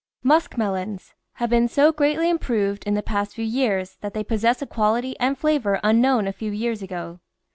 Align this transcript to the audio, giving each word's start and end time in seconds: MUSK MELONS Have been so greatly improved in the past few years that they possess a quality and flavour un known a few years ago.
MUSK 0.23 0.57
MELONS 0.57 1.13
Have 1.33 1.51
been 1.51 1.67
so 1.67 1.91
greatly 1.91 2.27
improved 2.27 2.85
in 2.85 2.95
the 2.95 3.03
past 3.03 3.35
few 3.35 3.45
years 3.45 3.97
that 4.01 4.15
they 4.15 4.23
possess 4.23 4.59
a 4.59 4.65
quality 4.65 5.15
and 5.19 5.37
flavour 5.37 5.79
un 5.83 6.01
known 6.01 6.25
a 6.27 6.33
few 6.33 6.49
years 6.51 6.81
ago. 6.81 7.19